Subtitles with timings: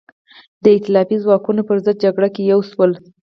[0.63, 2.91] د ایتلافي ځواکونو پر ضد جګړه کې یو شول.